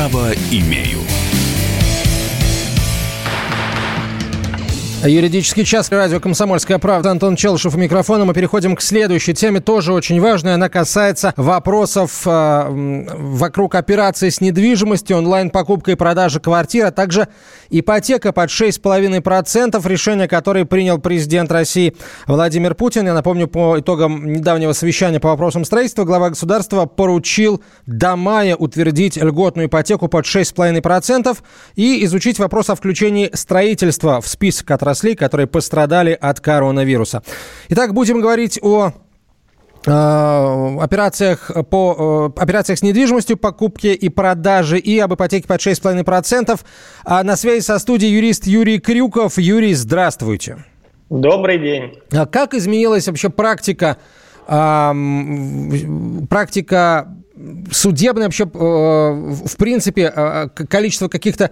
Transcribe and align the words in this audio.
Право 0.00 0.32
имею. 0.50 0.99
Юридический 5.02 5.64
час. 5.64 5.90
Радио 5.90 6.20
«Комсомольская 6.20 6.78
правда». 6.78 7.10
Антон 7.10 7.34
Челышев 7.34 7.74
у 7.74 7.78
микрофона. 7.78 8.26
Мы 8.26 8.34
переходим 8.34 8.76
к 8.76 8.82
следующей 8.82 9.32
теме, 9.32 9.60
тоже 9.60 9.94
очень 9.94 10.20
важной. 10.20 10.52
Она 10.52 10.68
касается 10.68 11.32
вопросов 11.38 12.20
э, 12.26 13.06
вокруг 13.16 13.76
операции 13.76 14.28
с 14.28 14.42
недвижимостью, 14.42 15.16
онлайн-покупка 15.16 15.92
и 15.92 15.94
продажа 15.94 16.38
квартир, 16.38 16.84
а 16.84 16.90
также 16.90 17.28
ипотека 17.70 18.32
под 18.32 18.50
6,5%, 18.50 19.88
решение 19.88 20.28
которое 20.28 20.66
принял 20.66 20.98
президент 20.98 21.50
России 21.50 21.96
Владимир 22.26 22.74
Путин. 22.74 23.06
Я 23.06 23.14
напомню, 23.14 23.48
по 23.48 23.80
итогам 23.80 24.30
недавнего 24.30 24.74
совещания 24.74 25.18
по 25.18 25.30
вопросам 25.30 25.64
строительства 25.64 26.04
глава 26.04 26.28
государства 26.28 26.84
поручил 26.84 27.62
до 27.86 28.16
мая 28.16 28.54
утвердить 28.54 29.16
льготную 29.16 29.68
ипотеку 29.68 30.08
под 30.08 30.26
6,5% 30.26 31.38
и 31.76 32.04
изучить 32.04 32.38
вопрос 32.38 32.68
о 32.68 32.74
включении 32.74 33.30
строительства 33.32 34.20
в 34.20 34.28
список 34.28 34.70
отраслей 34.70 34.89
отраслей, 34.90 35.14
которые 35.14 35.46
пострадали 35.46 36.16
от 36.20 36.40
коронавируса. 36.40 37.22
Итак, 37.68 37.94
будем 37.94 38.20
говорить 38.20 38.58
о 38.62 38.92
э, 39.86 39.90
операциях 40.80 41.50
по 41.70 42.32
э, 42.36 42.40
операциях 42.42 42.78
с 42.78 42.82
недвижимостью, 42.82 43.36
покупке 43.36 43.94
и 43.94 44.08
продаже 44.08 44.78
и 44.78 44.98
об 44.98 45.14
ипотеке 45.14 45.46
под 45.46 45.60
6,5%. 45.60 46.60
А 47.04 47.22
на 47.22 47.36
связи 47.36 47.62
со 47.62 47.78
студией 47.78 48.12
юрист 48.12 48.46
Юрий 48.46 48.78
Крюков. 48.78 49.38
Юрий, 49.38 49.74
здравствуйте. 49.74 50.64
Добрый 51.08 51.58
день. 51.58 51.98
А 52.12 52.26
как 52.26 52.54
изменилась 52.54 53.06
вообще 53.08 53.30
практика, 53.30 53.96
практика 56.28 57.08
судебная 57.70 58.24
вообще, 58.24 58.44
в 58.44 59.56
принципе, 59.56 60.50
количество 60.68 61.08
каких-то 61.08 61.50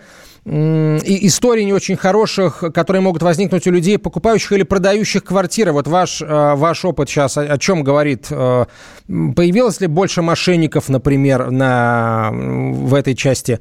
историй 0.49 1.65
не 1.65 1.73
очень 1.73 1.97
хороших, 1.97 2.65
которые 2.75 3.03
могут 3.03 3.23
возникнуть 3.23 3.67
у 3.67 3.71
людей, 3.71 3.99
покупающих 3.99 4.53
или 4.53 4.63
продающих 4.63 5.25
квартиры. 5.25 5.73
Вот 5.73 5.87
ваш, 5.87 6.23
э, 6.23 6.27
ваш 6.27 6.85
опыт 6.85 7.11
сейчас 7.11 7.37
о, 7.37 7.59
чем 7.59 7.83
говорит? 7.83 8.29
Э, 8.31 8.65
появилось 9.07 9.81
ли 9.81 9.89
больше 9.89 10.23
мошенников, 10.23 10.89
например, 10.89 11.51
на, 11.51 12.31
в 12.33 12.95
этой 12.95 13.15
части 13.15 13.61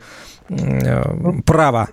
э, 0.49 1.03
права? 1.45 1.89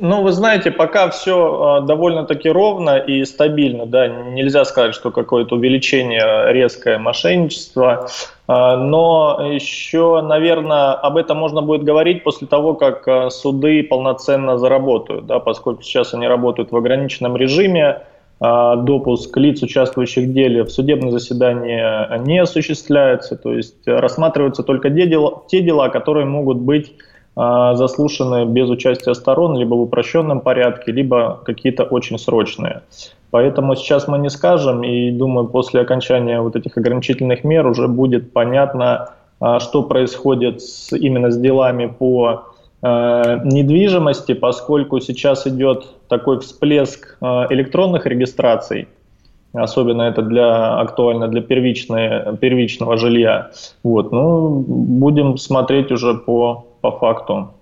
Ну, 0.00 0.22
вы 0.22 0.30
знаете, 0.30 0.70
пока 0.70 1.10
все 1.10 1.80
довольно-таки 1.84 2.48
ровно 2.48 2.98
и 2.98 3.24
стабильно, 3.24 3.84
да, 3.84 4.06
нельзя 4.06 4.64
сказать, 4.64 4.94
что 4.94 5.10
какое-то 5.10 5.56
увеличение 5.56 6.52
резкое 6.52 6.98
мошенничество, 6.98 8.06
но 8.46 9.40
еще, 9.50 10.22
наверное, 10.22 10.92
об 10.92 11.16
этом 11.16 11.38
можно 11.38 11.62
будет 11.62 11.82
говорить 11.82 12.22
после 12.22 12.46
того, 12.46 12.74
как 12.74 13.32
суды 13.32 13.82
полноценно 13.82 14.56
заработают, 14.56 15.26
да, 15.26 15.40
поскольку 15.40 15.82
сейчас 15.82 16.14
они 16.14 16.28
работают 16.28 16.70
в 16.70 16.76
ограниченном 16.76 17.36
режиме, 17.36 18.02
допуск 18.40 19.36
лиц, 19.36 19.64
участвующих 19.64 20.28
в 20.28 20.32
деле, 20.32 20.62
в 20.62 20.70
судебное 20.70 21.10
заседание 21.10 22.08
не 22.20 22.38
осуществляется, 22.38 23.34
то 23.36 23.52
есть 23.52 23.84
рассматриваются 23.84 24.62
только 24.62 24.90
те 24.90 25.08
дела, 25.08 25.42
те 25.48 25.60
дела 25.60 25.88
которые 25.88 26.24
могут 26.24 26.58
быть 26.58 26.92
а, 26.92 27.07
заслушаны 27.38 28.46
без 28.46 28.68
участия 28.68 29.14
сторон, 29.14 29.56
либо 29.56 29.74
в 29.74 29.82
упрощенном 29.82 30.40
порядке, 30.40 30.90
либо 30.90 31.40
какие-то 31.44 31.84
очень 31.84 32.18
срочные. 32.18 32.82
Поэтому 33.30 33.76
сейчас 33.76 34.08
мы 34.08 34.18
не 34.18 34.30
скажем, 34.30 34.82
и 34.82 35.10
думаю, 35.10 35.48
после 35.48 35.80
окончания 35.80 36.40
вот 36.40 36.56
этих 36.56 36.76
ограничительных 36.76 37.44
мер 37.44 37.66
уже 37.66 37.86
будет 37.86 38.32
понятно, 38.32 39.10
а, 39.40 39.60
что 39.60 39.82
происходит 39.82 40.62
с, 40.62 40.92
именно 40.96 41.30
с 41.30 41.38
делами 41.38 41.86
по 41.86 42.44
э, 42.82 43.40
недвижимости, 43.44 44.34
поскольку 44.34 45.00
сейчас 45.00 45.46
идет 45.46 45.86
такой 46.08 46.40
всплеск 46.40 47.18
э, 47.20 47.26
электронных 47.50 48.06
регистраций, 48.06 48.88
особенно 49.52 50.02
это 50.02 50.22
для, 50.22 50.78
актуально 50.80 51.28
для 51.28 51.42
первичной, 51.42 52.36
первичного 52.38 52.96
жилья. 52.96 53.50
Вот, 53.82 54.10
ну, 54.10 54.64
будем 54.66 55.36
смотреть 55.36 55.92
уже 55.92 56.14
по 56.14 56.67
по 56.80 56.98
факту. 56.98 57.54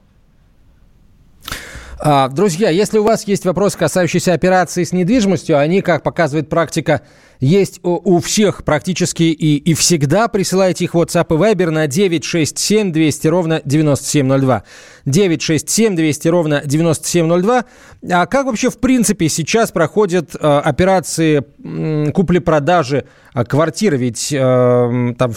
А, 1.99 2.29
друзья, 2.29 2.69
если 2.69 2.99
у 2.99 3.05
вас 3.05 3.27
есть 3.27 3.45
вопросы, 3.47 3.79
касающиеся 3.79 4.35
операции 4.35 4.85
с 4.85 4.93
недвижимостью, 4.93 5.59
они, 5.59 5.81
как 5.81 6.03
показывает 6.03 6.49
практика, 6.49 7.03
есть 7.41 7.81
у, 7.83 8.19
всех 8.21 8.65
практически 8.65 9.25
и, 9.25 9.57
и 9.57 9.75
всегда. 9.75 10.29
Присылайте 10.29 10.85
их 10.85 10.95
в 10.95 10.99
WhatsApp 10.99 11.27
и 11.31 11.39
Viber 11.39 11.71
на 11.71 11.87
967 11.87 12.93
200 12.93 13.29
ровно 13.29 13.63
9702. 13.65 14.63
967 15.05 15.97
200 15.97 16.29
ровно 16.29 16.63
9702. 16.65 17.65
А 18.11 18.27
как 18.27 18.47
вообще 18.47 18.71
в 18.71 18.79
принципе 18.79 19.29
сейчас 19.29 19.71
проходят 19.71 20.35
э, 20.35 20.39
операции 20.39 21.45
э, 21.65 22.11
купли-продажи 22.13 23.05
э, 23.35 23.45
квартиры? 23.45 23.97
Ведь 23.97 24.33
э, 24.33 25.15
там 25.19 25.33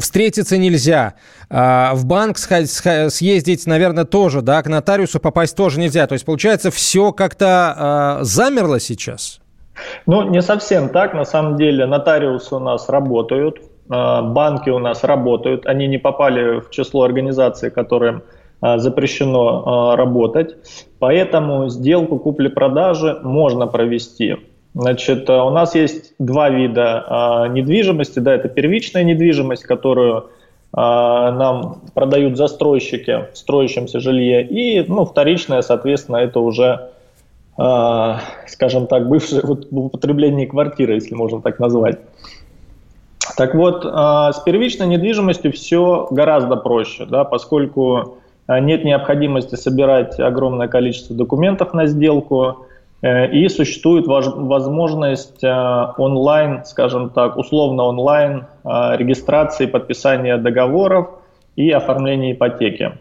встретиться 0.00 0.56
нельзя, 0.56 1.14
э, 1.48 1.90
в 1.92 2.04
банк 2.04 2.38
съездить, 2.38 3.66
наверное, 3.66 4.04
тоже, 4.04 4.42
да, 4.42 4.62
к 4.62 4.68
нотариусу 4.68 5.20
попасть 5.20 5.56
тоже 5.56 5.80
нельзя. 5.80 6.06
То 6.06 6.14
есть 6.14 6.24
получается 6.24 6.70
все 6.70 7.12
как-то 7.12 8.20
э, 8.20 8.24
замерло 8.24 8.80
сейчас? 8.80 9.40
Ну, 10.06 10.28
не 10.30 10.42
совсем 10.42 10.88
так. 10.88 11.14
На 11.14 11.24
самом 11.24 11.56
деле 11.56 11.86
нотариусы 11.86 12.54
у 12.54 12.58
нас 12.58 12.88
работают, 12.88 13.58
э, 13.58 14.22
банки 14.22 14.70
у 14.70 14.78
нас 14.78 15.04
работают. 15.04 15.66
Они 15.66 15.86
не 15.86 15.98
попали 15.98 16.60
в 16.60 16.70
число 16.70 17.02
организаций, 17.02 17.70
которым 17.70 18.22
э, 18.62 18.78
запрещено 18.78 19.92
э, 19.92 19.96
работать. 19.96 20.56
Поэтому 20.98 21.68
сделку 21.68 22.18
купли-продажи 22.18 23.20
можно 23.22 23.66
провести. 23.66 24.36
Значит, 24.74 25.28
у 25.28 25.50
нас 25.50 25.74
есть 25.74 26.14
два 26.20 26.48
вида 26.48 27.48
недвижимости. 27.50 28.20
Да, 28.20 28.34
это 28.34 28.48
первичная 28.48 29.02
недвижимость, 29.02 29.64
которую 29.64 30.26
нам 30.72 31.82
продают 31.92 32.36
застройщики 32.36 33.24
в 33.32 33.36
строящемся 33.36 33.98
жилье. 33.98 34.46
И 34.46 34.84
ну, 34.86 35.04
вторичная, 35.04 35.62
соответственно, 35.62 36.18
это 36.18 36.38
уже 36.38 36.64
а, 36.64 36.90
скажем 38.46 38.86
так, 38.86 39.08
бывшие 39.08 39.42
вот, 39.42 39.66
в 39.70 39.78
употреблении 39.78 40.46
квартиры, 40.46 40.94
если 40.94 41.14
можно 41.14 41.42
так 41.42 41.58
назвать. 41.58 41.98
Так 43.36 43.54
вот, 43.54 43.86
а, 43.86 44.32
с 44.32 44.40
первичной 44.40 44.86
недвижимостью 44.86 45.52
все 45.52 46.08
гораздо 46.10 46.56
проще, 46.56 47.06
да, 47.06 47.24
поскольку 47.24 48.18
а, 48.46 48.60
нет 48.60 48.84
необходимости 48.84 49.54
собирать 49.54 50.18
огромное 50.18 50.68
количество 50.68 51.14
документов 51.14 51.74
на 51.74 51.86
сделку, 51.86 52.66
э, 53.02 53.30
и 53.30 53.48
существует 53.48 54.06
возможность 54.06 55.42
онлайн, 55.42 56.64
скажем 56.64 57.10
так, 57.10 57.36
условно 57.36 57.84
онлайн 57.84 58.46
регистрации, 58.64 59.66
подписания 59.66 60.36
договоров 60.36 61.08
и 61.56 61.70
оформления 61.70 62.32
ипотеки. 62.32 62.92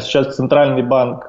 Сейчас 0.00 0.34
Центральный 0.34 0.82
банк 0.82 1.28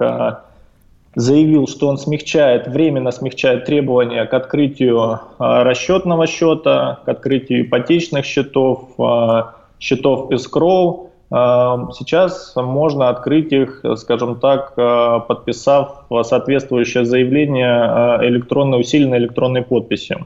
заявил, 1.17 1.67
что 1.67 1.87
он 1.87 1.97
смягчает, 1.97 2.67
временно 2.67 3.11
смягчает 3.11 3.65
требования 3.65 4.23
к 4.25 4.33
открытию 4.35 5.19
а, 5.39 5.63
расчетного 5.63 6.27
счета, 6.27 6.99
к 7.05 7.09
открытию 7.09 7.63
ипотечных 7.63 8.23
счетов, 8.23 8.89
а, 8.99 9.55
счетов 9.79 10.29
escrow. 10.29 11.09
А, 11.31 11.89
сейчас 11.97 12.53
можно 12.55 13.09
открыть 13.09 13.51
их, 13.51 13.83
скажем 13.95 14.39
так, 14.39 14.75
подписав 14.75 16.05
соответствующее 16.21 17.03
заявление 17.03 18.19
электронной, 18.29 18.79
усиленной 18.79 19.17
электронной 19.17 19.63
подписи. 19.63 20.17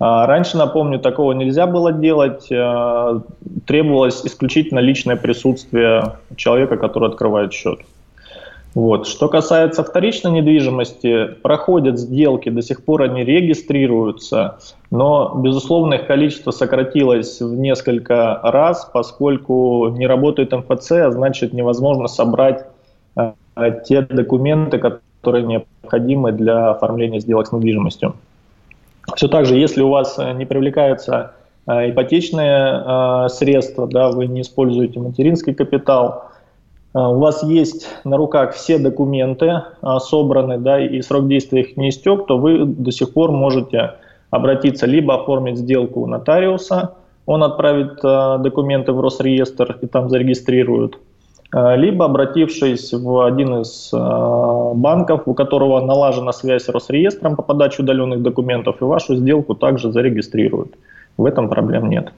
Раньше, 0.00 0.56
напомню, 0.56 0.98
такого 0.98 1.32
нельзя 1.32 1.66
было 1.66 1.92
делать. 1.92 2.48
Требовалось 3.66 4.24
исключительно 4.24 4.78
личное 4.78 5.16
присутствие 5.16 6.14
человека, 6.36 6.76
который 6.76 7.08
открывает 7.08 7.52
счет. 7.52 7.80
Вот. 8.78 9.08
Что 9.08 9.28
касается 9.28 9.82
вторичной 9.82 10.30
недвижимости, 10.30 11.34
проходят 11.42 11.98
сделки, 11.98 12.48
до 12.48 12.62
сих 12.62 12.84
пор 12.84 13.02
они 13.02 13.24
регистрируются, 13.24 14.60
но, 14.92 15.32
безусловно, 15.34 15.94
их 15.94 16.06
количество 16.06 16.52
сократилось 16.52 17.40
в 17.40 17.58
несколько 17.58 18.38
раз, 18.40 18.88
поскольку 18.92 19.88
не 19.88 20.06
работает 20.06 20.52
МФЦ, 20.52 20.92
а 20.92 21.10
значит 21.10 21.52
невозможно 21.52 22.06
собрать 22.06 22.66
э, 23.16 23.32
те 23.84 24.02
документы, 24.02 24.78
которые 24.78 25.44
необходимы 25.44 26.30
для 26.30 26.70
оформления 26.70 27.18
сделок 27.18 27.48
с 27.48 27.52
недвижимостью. 27.52 28.14
Все 29.16 29.26
так 29.26 29.46
же, 29.46 29.56
если 29.56 29.82
у 29.82 29.88
вас 29.88 30.18
не 30.36 30.46
привлекаются 30.46 31.32
э, 31.66 31.90
ипотечные 31.90 32.84
э, 32.84 33.28
средства, 33.30 33.88
да, 33.88 34.12
вы 34.12 34.28
не 34.28 34.42
используете 34.42 35.00
материнский 35.00 35.52
капитал– 35.52 36.26
у 36.94 37.18
вас 37.18 37.42
есть 37.42 37.86
на 38.04 38.16
руках 38.16 38.54
все 38.54 38.78
документы 38.78 39.62
а, 39.82 40.00
собраны, 40.00 40.58
да, 40.58 40.80
и 40.80 41.02
срок 41.02 41.28
действия 41.28 41.60
их 41.60 41.76
не 41.76 41.90
истек, 41.90 42.26
то 42.26 42.38
вы 42.38 42.64
до 42.64 42.90
сих 42.90 43.12
пор 43.12 43.30
можете 43.30 43.94
обратиться, 44.30 44.86
либо 44.86 45.14
оформить 45.14 45.58
сделку 45.58 46.00
у 46.00 46.06
нотариуса, 46.06 46.94
он 47.26 47.42
отправит 47.42 47.98
а, 48.02 48.38
документы 48.38 48.92
в 48.92 49.00
Росреестр 49.00 49.78
и 49.82 49.86
там 49.86 50.08
зарегистрирует, 50.08 50.98
либо 51.52 52.04
обратившись 52.04 52.92
в 52.92 53.24
один 53.24 53.62
из 53.62 53.90
банков, 53.90 55.22
у 55.24 55.32
которого 55.32 55.80
налажена 55.80 56.32
связь 56.32 56.64
с 56.64 56.68
Росреестром 56.68 57.36
по 57.36 57.42
подаче 57.42 57.82
удаленных 57.82 58.22
документов, 58.22 58.82
и 58.82 58.84
вашу 58.84 59.14
сделку 59.16 59.54
также 59.54 59.90
зарегистрируют. 59.90 60.74
В 61.16 61.24
этом 61.24 61.48
проблем 61.48 61.88
нет. 61.88 62.12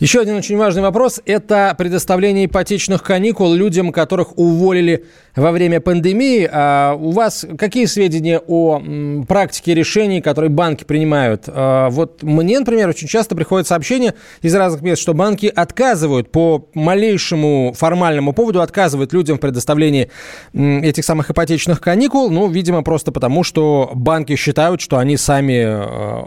Еще 0.00 0.20
один 0.20 0.36
очень 0.36 0.56
важный 0.56 0.82
вопрос– 0.82 1.20
это 1.24 1.74
предоставление 1.78 2.46
ипотечных 2.46 3.02
каникул 3.02 3.54
людям, 3.54 3.92
которых 3.92 4.36
уволили 4.36 5.04
во 5.36 5.52
время 5.52 5.80
пандемии. 5.80 6.48
А 6.50 6.94
у 6.94 7.10
вас 7.10 7.46
какие 7.56 7.86
сведения 7.86 8.40
о 8.44 8.80
практике 9.26 9.74
решений, 9.74 10.20
которые 10.20 10.50
банки 10.50 10.84
принимают? 10.84 11.44
А 11.46 11.90
вот 11.90 12.22
мне, 12.22 12.58
например, 12.58 12.88
очень 12.88 13.06
часто 13.06 13.36
приходят 13.36 13.68
сообщения 13.68 14.14
из 14.42 14.54
разных 14.54 14.82
мест, 14.82 15.00
что 15.00 15.14
банки 15.14 15.52
отказывают 15.54 16.30
по 16.32 16.68
малейшему 16.74 17.72
формальному 17.76 18.32
поводу, 18.32 18.62
отказывают 18.62 19.12
людям 19.12 19.38
в 19.38 19.40
предоставлении 19.40 20.10
этих 20.52 21.04
самых 21.04 21.30
ипотечных 21.30 21.80
каникул. 21.80 22.30
Ну, 22.30 22.48
видимо, 22.48 22.82
просто 22.82 23.12
потому, 23.12 23.44
что 23.44 23.90
банки 23.94 24.34
считают, 24.34 24.80
что 24.80 24.98
они 24.98 25.16
сами 25.16 25.62
а, 25.64 26.24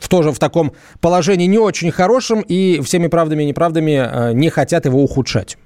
в 0.00 0.08
тоже 0.08 0.32
в 0.32 0.38
таком 0.38 0.72
положении 1.00 1.46
не 1.46 1.58
очень 1.58 1.90
хорошем 1.90 2.21
и 2.30 2.80
всеми 2.82 3.08
правдами 3.08 3.42
и 3.42 3.46
неправдами 3.46 3.90
э, 3.90 4.32
не 4.32 4.50
хотят 4.50 4.84
его 4.84 5.02
ухудшать? 5.02 5.58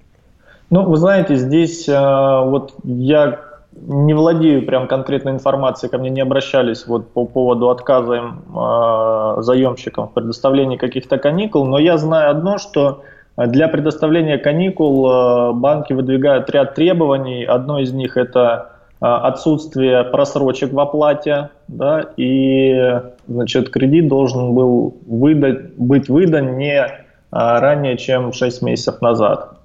Ну, 0.70 0.82
вы 0.88 0.96
знаете, 0.96 1.36
здесь 1.36 1.88
э, 1.88 1.92
вот 1.92 2.74
я 2.84 3.40
не 3.72 4.14
владею 4.14 4.64
прям 4.64 4.88
конкретной 4.88 5.32
информацией, 5.32 5.90
ко 5.90 5.98
мне 5.98 6.10
не 6.10 6.20
обращались 6.20 6.86
вот 6.86 7.10
по 7.12 7.26
поводу 7.26 7.68
отказа 7.68 8.14
им, 8.14 8.42
э, 8.54 9.42
заемщикам 9.42 10.08
в 10.08 10.12
предоставлении 10.12 10.76
каких-то 10.76 11.18
каникул, 11.18 11.66
но 11.66 11.78
я 11.78 11.98
знаю 11.98 12.30
одно, 12.30 12.58
что 12.58 13.02
для 13.36 13.68
предоставления 13.68 14.38
каникул 14.38 15.52
банки 15.52 15.92
выдвигают 15.92 16.48
ряд 16.48 16.74
требований. 16.74 17.44
Одно 17.44 17.78
из 17.80 17.92
них 17.92 18.16
это 18.16 18.75
отсутствие 19.00 20.04
просрочек 20.04 20.72
в 20.72 20.80
оплате, 20.80 21.50
да, 21.68 22.06
и 22.16 23.00
значит, 23.28 23.70
кредит 23.70 24.08
должен 24.08 24.54
был 24.54 24.96
выдать, 25.06 25.74
быть 25.76 26.08
выдан 26.08 26.56
не 26.56 26.86
а, 27.30 27.60
ранее, 27.60 27.98
чем 27.98 28.32
6 28.32 28.62
месяцев 28.62 29.02
назад. 29.02 29.58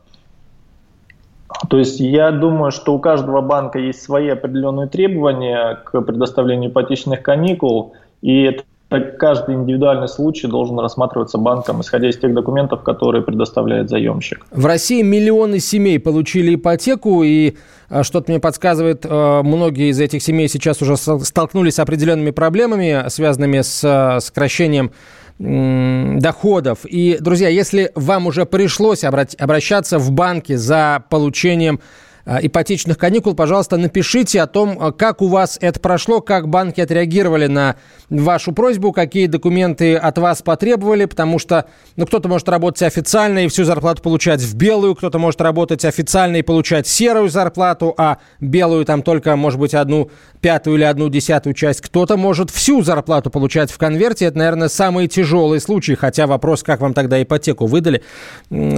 То 1.69 1.77
есть 1.77 1.99
я 1.99 2.31
думаю, 2.31 2.71
что 2.71 2.93
у 2.93 2.99
каждого 2.99 3.41
банка 3.41 3.79
есть 3.79 4.01
свои 4.01 4.29
определенные 4.29 4.87
требования 4.87 5.75
к 5.83 6.01
предоставлению 6.01 6.71
ипотечных 6.71 7.21
каникул, 7.21 7.93
и 8.21 8.43
это 8.43 8.63
каждый 8.99 9.55
индивидуальный 9.55 10.07
случай 10.09 10.47
должен 10.47 10.77
рассматриваться 10.79 11.37
банком, 11.37 11.81
исходя 11.81 12.09
из 12.09 12.17
тех 12.17 12.33
документов, 12.33 12.83
которые 12.83 13.23
предоставляет 13.23 13.89
заемщик. 13.89 14.45
В 14.51 14.65
России 14.65 15.01
миллионы 15.01 15.59
семей 15.59 15.99
получили 15.99 16.55
ипотеку, 16.55 17.23
и 17.23 17.55
а, 17.89 18.03
что-то 18.03 18.31
мне 18.31 18.39
подсказывает, 18.39 19.05
а, 19.07 19.43
многие 19.43 19.91
из 19.91 19.99
этих 19.99 20.21
семей 20.21 20.49
сейчас 20.49 20.81
уже 20.81 20.97
столкнулись 20.97 21.75
с 21.75 21.79
определенными 21.79 22.31
проблемами, 22.31 23.07
связанными 23.07 23.61
с 23.61 23.81
а, 23.83 24.19
сокращением 24.19 24.91
доходов. 25.39 26.79
И, 26.83 27.17
друзья, 27.19 27.49
если 27.49 27.91
вам 27.95 28.27
уже 28.27 28.45
пришлось 28.45 29.03
обращаться 29.03 29.97
в 29.97 30.11
банки 30.11 30.53
за 30.53 31.03
получением 31.09 31.79
Э, 31.79 32.10
ипотечных 32.25 32.97
каникул, 32.97 33.33
пожалуйста, 33.33 33.77
напишите 33.77 34.41
о 34.41 34.47
том, 34.47 34.77
э, 34.79 34.91
как 34.91 35.21
у 35.21 35.27
вас 35.27 35.57
это 35.61 35.79
прошло, 35.79 36.21
как 36.21 36.47
банки 36.47 36.81
отреагировали 36.81 37.47
на 37.47 37.75
вашу 38.09 38.51
просьбу, 38.51 38.91
какие 38.91 39.27
документы 39.27 39.95
от 39.95 40.17
вас 40.17 40.41
потребовали, 40.41 41.05
потому 41.05 41.39
что 41.39 41.65
ну, 41.95 42.05
кто-то 42.05 42.27
может 42.29 42.47
работать 42.49 42.83
официально 42.83 43.45
и 43.45 43.47
всю 43.47 43.63
зарплату 43.63 44.01
получать 44.01 44.41
в 44.41 44.55
белую, 44.55 44.95
кто-то 44.95 45.19
может 45.19 45.41
работать 45.41 45.85
официально 45.85 46.37
и 46.37 46.41
получать 46.41 46.87
серую 46.87 47.29
зарплату, 47.29 47.93
а 47.97 48.17
белую 48.39 48.85
там 48.85 49.01
только, 49.01 49.35
может 49.35 49.59
быть, 49.59 49.73
одну 49.73 50.09
пятую 50.41 50.77
или 50.77 50.83
одну 50.83 51.09
десятую 51.09 51.53
часть. 51.53 51.81
Кто-то 51.81 52.17
может 52.17 52.49
всю 52.49 52.81
зарплату 52.81 53.29
получать 53.29 53.71
в 53.71 53.77
конверте. 53.77 54.25
Это, 54.25 54.37
наверное, 54.37 54.67
самые 54.69 55.07
тяжелые 55.07 55.59
случаи, 55.59 55.93
хотя 55.93 56.27
вопрос, 56.27 56.63
как 56.63 56.81
вам 56.81 56.93
тогда 56.93 57.21
ипотеку 57.21 57.67
выдали, 57.67 58.03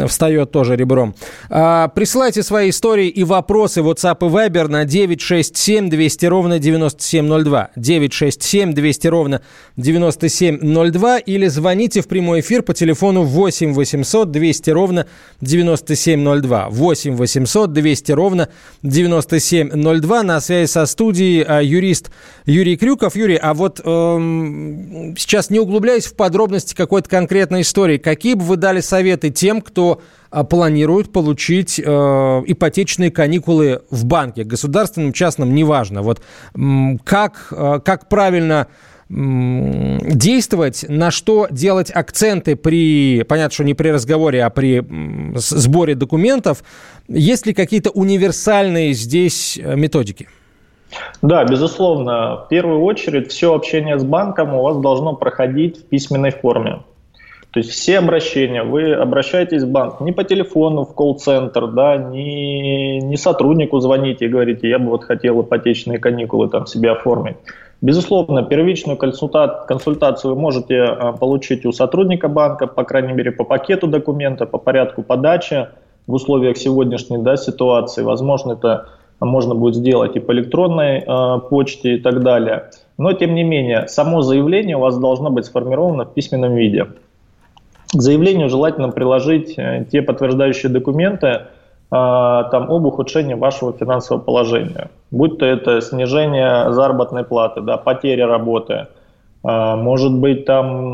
встает 0.08 0.52
тоже 0.52 0.76
ребром. 0.76 1.16
А, 1.50 1.88
присылайте 1.90 2.44
свои 2.44 2.70
истории 2.70 3.08
и 3.08 3.24
вопросы 3.34 3.82
WhatsApp 3.82 4.18
и 4.22 4.30
Viber 4.30 4.68
на 4.68 4.86
967 4.86 5.90
200 5.90 6.26
ровно 6.28 6.60
9702. 6.60 7.72
967 7.76 8.74
200 8.74 9.08
ровно 9.08 9.42
9702 9.76 11.18
или 11.18 11.48
звоните 11.48 12.02
в 12.02 12.08
прямой 12.08 12.42
эфир 12.42 12.62
по 12.62 12.76
телефону 12.76 13.24
8 13.24 13.74
800 13.74 14.30
200 14.30 14.70
ровно 14.70 15.08
9702. 15.42 16.70
8 16.70 17.16
800 17.16 17.74
200 17.74 18.12
ровно 18.12 18.50
9702. 18.84 20.24
На 20.24 20.40
связи 20.40 20.70
со 20.70 20.86
студией 20.86 21.42
а, 21.42 21.62
юрист 21.62 22.12
Юрий 22.46 22.78
Крюков. 22.78 23.16
Юрий, 23.16 23.38
а 23.38 23.56
вот 23.56 23.82
эм, 23.84 25.16
сейчас 25.18 25.50
не 25.50 25.60
углубляясь 25.60 26.06
в 26.06 26.16
подробности 26.16 26.76
какой-то 26.76 27.10
конкретной 27.10 27.62
истории, 27.62 27.98
какие 27.98 28.36
бы 28.36 28.44
вы 28.44 28.58
дали 28.58 28.80
советы 28.80 29.32
тем, 29.32 29.62
кто 29.62 30.02
планируют 30.44 31.12
получить 31.12 31.80
э, 31.80 31.84
ипотечные 31.84 33.12
каникулы 33.12 33.84
в 33.92 34.06
банке, 34.06 34.44
государственном, 34.44 35.14
частном, 35.14 35.54
неважно. 35.54 36.02
Вот 36.02 36.22
как, 37.04 37.48
э, 37.52 37.80
как 37.84 38.10
правильно 38.10 38.68
действовать, 39.10 40.86
на 40.88 41.12
что 41.12 41.48
делать 41.52 41.92
акценты 41.94 42.56
при, 42.56 43.24
понятно, 43.28 43.54
что 43.54 43.64
не 43.64 43.76
при 43.76 43.90
разговоре, 43.90 44.44
а 44.44 44.50
при 44.50 44.84
сборе 45.36 45.94
документов, 45.94 46.64
есть 47.08 47.46
ли 47.46 47.54
какие-то 47.54 47.92
универсальные 47.92 48.94
здесь 48.94 49.60
э, 49.62 49.76
методики? 49.76 50.30
Да, 51.22 51.44
безусловно. 51.44 52.46
В 52.46 52.48
первую 52.50 52.82
очередь 52.82 53.32
все 53.32 53.54
общение 53.54 54.00
с 54.00 54.04
банком 54.04 54.54
у 54.54 54.64
вас 54.64 54.78
должно 54.78 55.16
проходить 55.16 55.80
в 55.80 55.84
письменной 55.84 56.32
форме. 56.32 56.80
То 57.54 57.60
есть 57.60 57.70
все 57.70 58.00
обращения, 58.00 58.64
вы 58.64 58.94
обращаетесь 58.94 59.62
в 59.62 59.72
банк 59.72 60.02
не 60.02 60.12
по 60.12 60.24
телефону 60.24 60.86
в 60.86 60.96
колл-центр, 60.96 61.68
да, 61.68 61.98
не, 61.98 63.00
не 63.00 63.16
сотруднику 63.16 63.80
звоните 63.80 64.26
и 64.26 64.28
говорите, 64.28 64.68
я 64.68 64.80
бы 64.80 64.90
вот 64.90 65.04
хотел 65.04 65.40
ипотечные 65.44 66.00
каникулы 66.00 66.50
там 66.50 66.66
себе 66.66 66.90
оформить. 66.90 67.38
Безусловно, 67.80 68.42
первичную 68.42 68.98
консультацию 68.98 70.34
вы 70.34 70.42
можете 70.42 70.82
а, 70.82 71.12
получить 71.12 71.64
у 71.68 71.72
сотрудника 71.72 72.28
банка, 72.28 72.66
по 72.66 72.84
крайней 72.86 73.14
мере, 73.14 73.32
по 73.32 73.44
пакету 73.44 73.86
документа, 73.86 74.48
по 74.48 74.58
порядку 74.58 75.04
подачи 75.04 75.68
в 76.08 76.14
условиях 76.14 76.58
сегодняшней 76.58 77.20
да, 77.20 77.38
ситуации. 77.38 78.02
Возможно, 78.02 78.54
это 78.54 78.88
можно 79.20 79.54
будет 79.54 79.76
сделать 79.76 80.16
и 80.16 80.20
по 80.20 80.32
электронной 80.32 81.04
э, 81.06 81.40
почте 81.50 81.98
и 81.98 82.00
так 82.00 82.24
далее. 82.24 82.72
Но, 82.98 83.14
тем 83.14 83.36
не 83.36 83.44
менее, 83.44 83.88
само 83.88 84.22
заявление 84.22 84.78
у 84.78 84.80
вас 84.80 84.98
должно 84.98 85.30
быть 85.30 85.46
сформировано 85.46 86.06
в 86.06 86.14
письменном 86.16 86.56
виде. 86.56 86.88
К 87.94 88.02
заявлению 88.02 88.50
желательно 88.50 88.90
приложить 88.90 89.54
э, 89.58 89.86
те 89.92 90.02
подтверждающие 90.02 90.72
документы 90.72 91.28
э, 91.28 91.42
там, 91.92 92.72
об 92.72 92.86
ухудшении 92.86 93.36
вашего 93.36 93.72
финансового 93.72 94.22
положения. 94.22 94.90
Будь 95.12 95.38
то 95.38 95.46
это 95.46 95.80
снижение 95.80 96.74
заработной 96.74 97.24
платы, 97.24 97.62
да, 97.62 97.78
потеря 97.78 98.26
работы, 98.26 98.88
э, 99.44 99.76
может 99.76 100.12
быть 100.12 100.46
там 100.46 100.94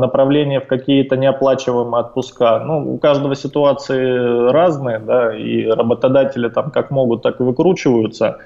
направление 0.00 0.60
в 0.60 0.68
какие-то 0.68 1.16
неоплачиваемые 1.16 2.02
отпуска. 2.02 2.60
Ну, 2.60 2.94
у 2.94 2.98
каждого 2.98 3.34
ситуации 3.34 4.50
разные, 4.50 5.00
да, 5.00 5.36
и 5.36 5.66
работодатели 5.66 6.48
там 6.48 6.70
как 6.70 6.92
могут, 6.92 7.22
так 7.22 7.40
и 7.40 7.42
выкручиваются. 7.42 8.38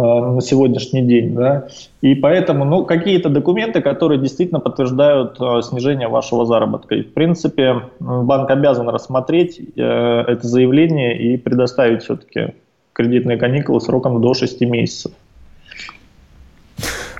Э, 0.00 0.20
на 0.20 0.40
сегодняшний 0.40 1.02
день. 1.02 1.34
Да? 1.34 1.68
И 2.00 2.14
поэтому 2.14 2.64
ну, 2.64 2.84
какие-то 2.86 3.28
документы, 3.28 3.82
которые 3.82 4.18
действительно 4.18 4.58
подтверждают 4.58 5.38
э, 5.38 5.60
снижение 5.62 6.08
вашего 6.08 6.46
заработка. 6.46 6.94
И, 6.94 7.02
в 7.02 7.12
принципе, 7.12 7.82
банк 7.98 8.50
обязан 8.50 8.88
рассмотреть 8.88 9.60
э, 9.76 9.82
это 9.82 10.46
заявление 10.46 11.18
и 11.20 11.36
предоставить 11.36 12.02
все-таки 12.02 12.54
кредитные 12.94 13.36
каникулы 13.36 13.80
сроком 13.80 14.22
до 14.22 14.32
6 14.32 14.62
месяцев. 14.62 15.12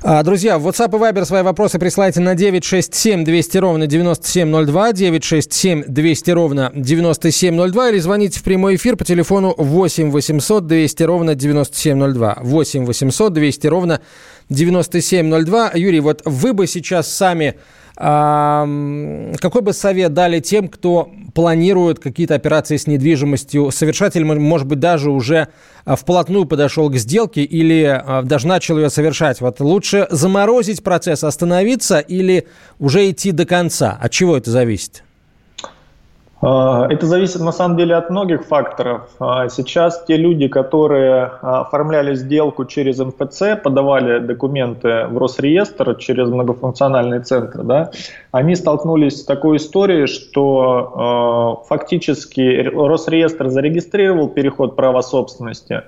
А, 0.02 0.22
друзья, 0.22 0.58
в 0.58 0.66
WhatsApp 0.66 0.96
и 0.96 0.98
Viber 0.98 1.26
свои 1.26 1.42
вопросы 1.42 1.78
присылайте 1.78 2.20
на 2.20 2.34
967 2.34 3.22
200 3.22 3.58
ровно 3.58 3.86
9702, 3.86 4.92
967 4.92 5.84
200 5.86 6.30
ровно 6.30 6.72
9702 6.74 7.90
или 7.90 7.98
звоните 7.98 8.38
в 8.38 8.42
прямой 8.42 8.76
эфир 8.76 8.96
по 8.96 9.04
телефону 9.04 9.54
8 9.58 10.10
800 10.10 10.66
200 10.66 11.02
ровно 11.02 11.34
9702. 11.34 12.38
8 12.40 12.84
800 12.86 13.32
200 13.34 13.66
ровно 13.66 14.00
9702. 14.48 15.72
Юрий, 15.74 16.00
вот 16.00 16.22
вы 16.24 16.54
бы 16.54 16.66
сейчас 16.66 17.06
сами 17.06 17.56
какой 18.02 19.60
бы 19.60 19.74
совет 19.74 20.14
дали 20.14 20.40
тем, 20.40 20.68
кто 20.68 21.10
планирует 21.34 21.98
какие-то 21.98 22.34
операции 22.34 22.78
с 22.78 22.86
недвижимостью, 22.86 23.70
совершать 23.70 24.16
или, 24.16 24.24
может 24.24 24.66
быть, 24.66 24.78
даже 24.78 25.10
уже 25.10 25.48
а, 25.84 25.96
вплотную 25.96 26.46
подошел 26.46 26.88
к 26.88 26.96
сделке 26.96 27.42
или 27.42 27.82
а, 27.84 28.22
даже 28.22 28.46
начал 28.46 28.78
ее 28.78 28.88
совершать? 28.88 29.42
Вот 29.42 29.60
лучше 29.60 30.06
заморозить 30.10 30.82
процесс, 30.82 31.24
остановиться 31.24 31.98
или 31.98 32.46
уже 32.78 33.10
идти 33.10 33.32
до 33.32 33.44
конца? 33.44 33.98
От 34.00 34.12
чего 34.12 34.38
это 34.38 34.50
зависит? 34.50 35.04
А, 36.42 36.86
это 36.88 37.06
зависит 37.06 37.40
на 37.40 37.52
самом 37.52 37.76
деле 37.76 37.94
от 37.94 38.08
многих 38.08 38.46
факторов. 38.46 39.10
А, 39.18 39.48
сейчас 39.48 40.04
те 40.06 40.16
люди, 40.16 40.48
которые 40.48 41.24
оформляли 41.42 42.14
сделку 42.14 42.64
через 42.64 42.98
МФЦ, 42.98 43.62
подавали 43.62 44.20
документы 44.20 45.06
в 45.10 45.18
Росреестр 45.18 45.96
через 45.96 46.28
многофункциональный 46.28 47.20
центр, 47.20 47.62
да, 47.62 47.90
они 48.32 48.54
столкнулись 48.56 49.20
с 49.20 49.24
такой 49.24 49.58
историей, 49.58 50.06
что 50.06 51.64
фактически 51.68 52.68
Росреестр 52.72 53.48
зарегистрировал 53.48 54.28
переход 54.28 54.76
права 54.76 55.02
собственности, 55.02 55.82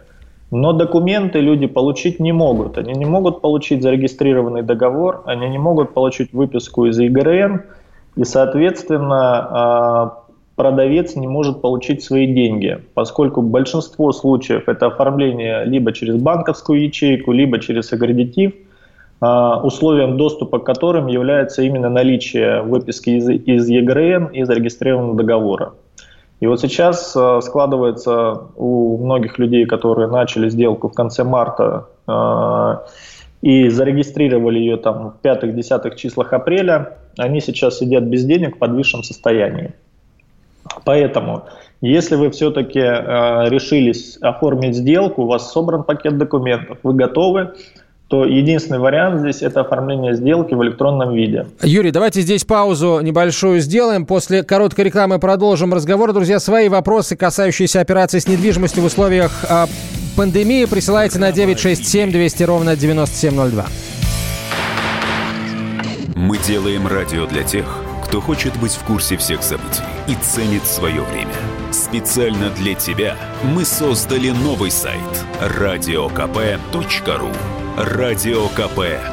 но 0.51 0.73
документы 0.73 1.41
люди 1.41 1.67
получить 1.67 2.21
не 2.21 2.33
могут. 2.33 2.77
Они 2.77 2.93
не 2.93 3.07
могут 3.07 3.41
получить 3.41 3.83
зарегистрированный 3.83 4.63
договор, 4.63 5.23
они 5.25 5.49
не 5.49 5.59
могут 5.59 5.95
получить 5.95 6.33
выписку 6.35 6.87
из 6.87 6.99
ЕГРН, 6.99 7.63
и, 8.17 8.25
соответственно, 8.25 10.13
продавец 10.57 11.17
не 11.17 11.27
может 11.27 11.61
получить 11.61 12.03
свои 12.03 12.27
деньги, 12.27 12.79
поскольку 12.95 13.43
большинство 13.43 14.13
случаев 14.13 14.69
это 14.69 14.87
оформление 14.87 15.65
либо 15.65 15.93
через 15.93 16.17
банковскую 16.17 16.83
ячейку, 16.83 17.33
либо 17.33 17.59
через 17.59 17.93
аккредитив, 17.93 18.53
а, 19.21 19.61
условием 19.63 20.17
доступа 20.17 20.59
к 20.59 20.65
которым 20.65 21.07
является 21.07 21.63
именно 21.63 21.89
наличие 21.89 22.63
выписки 22.63 23.11
из, 23.11 23.29
из 23.29 23.69
ЕГРН 23.69 24.27
и 24.27 24.45
зарегистрированного 24.45 25.17
договора. 25.17 25.75
И 26.41 26.47
вот 26.49 26.61
сейчас 26.61 27.15
а, 27.17 27.41
складывается 27.41 28.49
у 28.57 28.99
многих 28.99 29.39
людей, 29.39 29.65
которые 29.65 30.09
начали 30.09 30.49
сделку 30.49 30.89
в 30.89 30.93
конце 30.93 31.23
марта 31.23 31.87
а, 32.07 32.85
и 33.43 33.69
зарегистрировали 33.69 34.59
ее 34.59 34.77
там 34.77 35.11
в 35.11 35.23
пятых-десятых 35.23 35.95
числах 35.97 36.33
апреля, 36.33 36.99
они 37.17 37.41
сейчас 37.41 37.79
сидят 37.79 38.05
без 38.05 38.25
денег 38.25 38.57
в 38.57 38.59
подвисшем 38.59 39.05
состоянии. 39.05 39.73
Поэтому, 40.85 41.45
если 41.81 42.17
вы 42.17 42.31
все-таки 42.31 42.81
э, 42.81 43.49
решились 43.49 44.19
оформить 44.21 44.77
сделку, 44.77 45.23
у 45.23 45.27
вас 45.27 45.53
собран 45.53 45.85
пакет 45.85 46.19
документов, 46.19 46.79
вы 46.83 46.95
готовы, 46.95 47.53
то 48.13 48.27
единственный 48.27 48.79
вариант 48.79 49.21
здесь 49.21 49.41
это 49.41 49.63
оформление 49.63 50.15
сделки 50.15 50.53
в 50.53 50.63
электронном 50.63 51.15
виде. 51.15 51.47
Юрий, 51.63 51.91
давайте 51.91 52.21
здесь 52.21 52.45
паузу 52.45 53.01
небольшую 53.01 53.61
сделаем. 53.61 54.05
После 54.05 54.43
короткой 54.43 54.85
рекламы 54.85 55.19
продолжим 55.19 55.73
разговор. 55.73 56.13
Друзья, 56.13 56.39
свои 56.39 56.69
вопросы, 56.69 57.17
касающиеся 57.17 57.81
операций 57.81 58.21
с 58.21 58.29
недвижимостью 58.29 58.83
в 58.83 58.87
условиях 58.87 59.33
э, 59.49 59.65
пандемии, 60.15 60.67
присылайте 60.67 61.19
на 61.19 61.33
967 61.33 62.13
200 62.13 62.43
ровно 62.43 62.77
9702. 62.77 63.65
Мы 66.15 66.37
делаем 66.39 66.87
радио 66.87 67.27
для 67.27 67.43
тех, 67.43 67.83
кто 68.13 68.21
хочет 68.21 68.55
быть 68.61 68.73
в 68.73 68.85
курсе 68.85 69.17
всех 69.17 69.43
событий 69.43 69.81
и 70.07 70.15
ценит 70.17 70.67
свое 70.67 71.01
время. 71.01 71.33
Специально 71.73 72.51
для 72.51 72.75
тебя 72.75 73.17
мы 73.43 73.65
создали 73.65 74.29
новый 74.29 74.71
сайт 74.71 75.01
радиокп.ру 75.41 77.31
радиокп.ру 77.79 79.07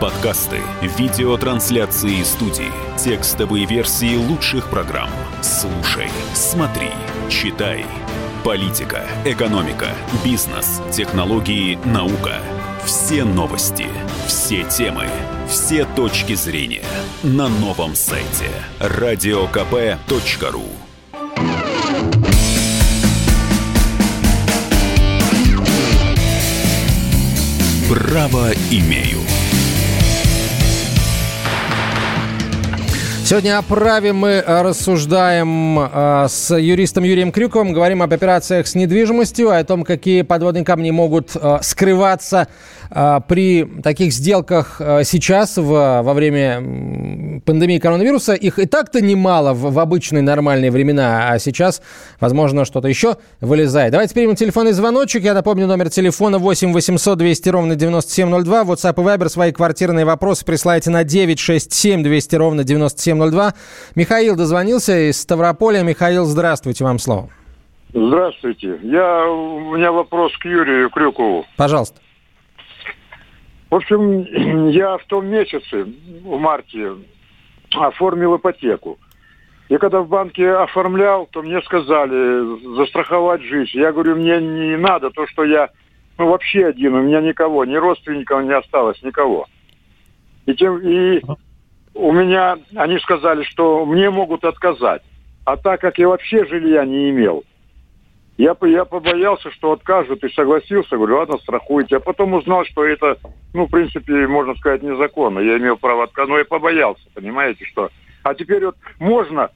Подкасты, 0.00 0.58
видеотрансляции 0.98 2.24
студии, 2.24 2.72
текстовые 2.98 3.66
версии 3.66 4.16
лучших 4.16 4.68
программ. 4.68 5.10
Слушай, 5.40 6.08
смотри, 6.34 6.90
читай. 7.30 7.86
Политика, 8.42 9.06
экономика, 9.24 9.90
бизнес, 10.24 10.82
технологии, 10.92 11.78
наука– 11.84 12.40
все 12.84 13.24
новости, 13.24 13.86
все 14.26 14.64
темы, 14.64 15.08
все 15.46 15.84
точки 15.84 16.34
зрения 16.34 16.82
на 17.22 17.48
новом 17.48 17.94
сайте 17.94 18.50
радиокп.ру. 18.80 20.64
Право 27.88 28.50
имею. 28.70 29.20
Сегодня 33.26 33.58
оправим 33.58 34.18
мы 34.18 34.28
э, 34.28 34.62
рассуждаем 34.62 35.80
э, 35.80 36.26
с 36.28 36.56
юристом 36.56 37.02
Юрием 37.02 37.32
Крюковым, 37.32 37.72
говорим 37.72 38.00
об 38.02 38.12
операциях 38.12 38.68
с 38.68 38.76
недвижимостью, 38.76 39.50
о 39.50 39.64
том, 39.64 39.82
какие 39.82 40.22
подводные 40.22 40.64
камни 40.64 40.92
могут 40.92 41.34
э, 41.34 41.58
скрываться 41.60 42.46
при 42.88 43.64
таких 43.82 44.12
сделках 44.12 44.80
а, 44.80 45.02
сейчас, 45.04 45.56
в, 45.56 46.02
во 46.02 46.14
время 46.14 47.40
пандемии 47.44 47.78
коронавируса, 47.78 48.34
их 48.34 48.58
и 48.58 48.66
так-то 48.66 49.00
немало 49.00 49.52
в, 49.52 49.72
в 49.72 49.78
обычные 49.78 50.22
нормальные 50.22 50.70
времена, 50.70 51.30
а 51.30 51.38
сейчас, 51.38 51.82
возможно, 52.20 52.64
что-то 52.64 52.88
еще 52.88 53.16
вылезает. 53.40 53.92
Давайте 53.92 54.14
примем 54.14 54.34
телефонный 54.36 54.72
звоночек. 54.72 55.22
Я 55.22 55.34
напомню, 55.34 55.66
номер 55.66 55.90
телефона 55.90 56.38
8 56.38 56.72
800 56.72 57.18
200 57.18 57.48
ровно 57.48 57.76
9702. 57.76 58.62
WhatsApp 58.62 58.94
и 59.00 59.04
Viber 59.04 59.28
свои 59.28 59.52
квартирные 59.52 60.04
вопросы 60.04 60.44
присылайте 60.44 60.90
на 60.90 61.04
967 61.04 62.02
200 62.02 62.36
ровно 62.36 62.64
9702. 62.64 63.54
Михаил 63.94 64.36
дозвонился 64.36 65.10
из 65.10 65.20
Ставрополя. 65.20 65.82
Михаил, 65.82 66.24
здравствуйте, 66.24 66.84
вам 66.84 66.98
слово. 66.98 67.30
Здравствуйте. 67.92 68.78
Я, 68.82 69.26
у 69.26 69.74
меня 69.74 69.90
вопрос 69.90 70.36
к 70.36 70.44
Юрию 70.44 70.90
Крюкову. 70.90 71.46
Пожалуйста. 71.56 72.00
В 73.70 73.74
общем, 73.74 74.68
я 74.70 74.96
в 74.98 75.04
том 75.06 75.26
месяце, 75.26 75.84
в 76.22 76.38
марте, 76.38 76.92
оформил 77.74 78.36
ипотеку. 78.36 78.98
И 79.68 79.76
когда 79.78 80.00
в 80.00 80.08
банке 80.08 80.48
оформлял, 80.52 81.26
то 81.26 81.42
мне 81.42 81.60
сказали 81.62 82.76
застраховать 82.76 83.42
жизнь. 83.42 83.76
Я 83.78 83.92
говорю, 83.92 84.14
мне 84.16 84.40
не 84.40 84.76
надо, 84.76 85.10
то, 85.10 85.26
что 85.26 85.44
я 85.44 85.70
ну, 86.18 86.28
вообще 86.28 86.66
один, 86.66 86.94
у 86.94 87.02
меня 87.02 87.20
никого, 87.20 87.64
ни 87.64 87.74
родственников 87.74 88.44
не 88.44 88.54
осталось, 88.54 89.02
никого. 89.02 89.46
И, 90.46 90.54
тем, 90.54 90.78
и 90.78 91.20
у 91.94 92.12
меня, 92.12 92.58
они 92.76 92.98
сказали, 93.00 93.42
что 93.42 93.84
мне 93.84 94.08
могут 94.10 94.44
отказать. 94.44 95.02
А 95.44 95.56
так 95.56 95.80
как 95.80 95.98
я 95.98 96.08
вообще 96.08 96.46
жилья 96.46 96.84
не 96.84 97.10
имел, 97.10 97.44
я, 98.36 98.54
я 98.62 98.84
побоялся, 98.84 99.50
что 99.50 99.72
откажут, 99.72 100.22
и 100.22 100.32
согласился. 100.32 100.96
Говорю, 100.96 101.16
ладно, 101.16 101.38
страхуйте. 101.38 101.96
А 101.96 102.00
потом 102.00 102.34
узнал, 102.34 102.64
что 102.66 102.84
это, 102.84 103.18
ну, 103.54 103.66
в 103.66 103.70
принципе, 103.70 104.26
можно 104.26 104.54
сказать, 104.56 104.82
незаконно. 104.82 105.38
Я 105.38 105.56
имел 105.56 105.76
право 105.76 106.04
отказать, 106.04 106.28
но 106.28 106.38
я 106.38 106.44
побоялся, 106.44 107.02
понимаете, 107.14 107.64
что... 107.64 107.90
А 108.22 108.34
теперь 108.34 108.66
вот 108.66 108.76
можно 108.98 109.50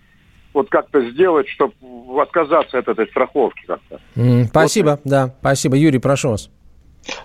вот 0.54 0.68
как-то 0.68 1.02
сделать, 1.10 1.48
чтобы 1.48 1.74
отказаться 2.20 2.78
от 2.78 2.88
этой 2.88 3.06
страховки 3.08 3.62
как-то. 3.66 4.00
Mm, 4.16 4.44
спасибо, 4.44 4.90
вот. 4.90 5.00
да, 5.04 5.34
спасибо. 5.40 5.76
Юрий, 5.76 5.98
прошу 5.98 6.30
вас. 6.30 6.50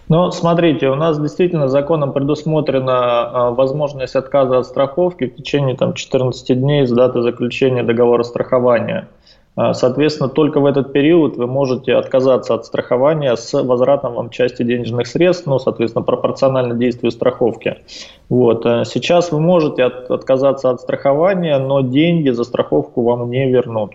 Ну, 0.07 0.31
смотрите, 0.31 0.89
у 0.89 0.95
нас 0.95 1.19
действительно 1.19 1.67
законом 1.67 2.13
предусмотрена 2.13 2.93
а, 2.93 3.51
возможность 3.51 4.15
отказа 4.15 4.59
от 4.59 4.65
страховки 4.65 5.27
в 5.27 5.35
течение 5.35 5.75
там, 5.75 5.93
14 5.93 6.59
дней 6.59 6.85
с 6.85 6.91
даты 6.91 7.21
заключения 7.21 7.83
договора 7.83 8.23
страхования. 8.23 9.07
А, 9.55 9.73
соответственно, 9.73 10.27
только 10.27 10.59
в 10.59 10.65
этот 10.65 10.91
период 10.91 11.37
вы 11.37 11.47
можете 11.47 11.95
отказаться 11.95 12.55
от 12.55 12.65
страхования 12.65 13.35
с 13.35 13.53
возвратом 13.53 14.13
вам 14.13 14.29
части 14.29 14.63
денежных 14.63 15.07
средств, 15.07 15.45
ну, 15.45 15.59
соответственно, 15.59 16.03
пропорционально 16.03 16.75
действию 16.75 17.11
страховки. 17.11 17.77
Вот. 18.27 18.65
А 18.65 18.83
сейчас 18.83 19.31
вы 19.31 19.39
можете 19.39 19.83
от, 19.83 20.11
отказаться 20.11 20.71
от 20.71 20.81
страхования, 20.81 21.57
но 21.57 21.81
деньги 21.81 22.29
за 22.29 22.43
страховку 22.43 23.03
вам 23.03 23.29
не 23.29 23.49
вернут. 23.49 23.93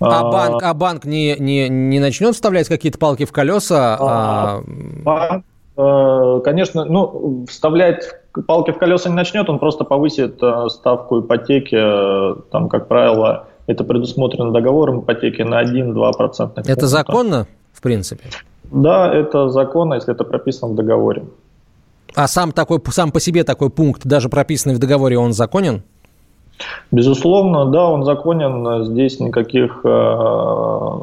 А, 0.00 0.20
а 0.20 0.30
банк, 0.30 0.62
а 0.62 0.74
банк 0.74 1.04
не, 1.06 1.36
не, 1.38 1.68
не 1.68 1.98
начнет 1.98 2.34
вставлять 2.34 2.68
какие-то 2.68 2.98
палки 2.98 3.24
в 3.24 3.32
колеса? 3.32 3.96
А, 3.98 4.60
банк, 5.02 5.44
э, 5.78 6.40
конечно, 6.44 6.84
ну, 6.84 7.46
вставлять 7.48 8.04
палки 8.46 8.72
в 8.72 8.78
колеса 8.78 9.08
не 9.08 9.14
начнет, 9.14 9.48
он 9.48 9.58
просто 9.58 9.84
повысит 9.84 10.42
э, 10.42 10.68
ставку 10.68 11.20
ипотеки, 11.20 11.76
э, 11.78 12.34
там, 12.50 12.68
как 12.68 12.88
правило, 12.88 13.46
это 13.66 13.84
предусмотрено 13.84 14.52
договором 14.52 15.00
ипотеки 15.00 15.42
на 15.42 15.62
1-2%. 15.62 16.64
Это 16.66 16.86
законно, 16.86 17.46
в 17.72 17.80
принципе? 17.80 18.24
Да, 18.64 19.12
это 19.12 19.48
законно, 19.48 19.94
если 19.94 20.12
это 20.12 20.24
прописано 20.24 20.72
в 20.72 20.76
договоре. 20.76 21.24
А 22.14 22.28
сам, 22.28 22.52
такой, 22.52 22.80
сам 22.90 23.10
по 23.10 23.20
себе 23.20 23.44
такой 23.44 23.70
пункт, 23.70 24.06
даже 24.06 24.28
прописанный 24.28 24.76
в 24.76 24.78
договоре, 24.78 25.18
он 25.18 25.32
законен? 25.32 25.82
Безусловно, 26.90 27.66
да, 27.66 27.88
он 27.88 28.04
законен. 28.04 28.84
Здесь 28.84 29.18
никаких 29.18 29.80
э, 29.84 30.98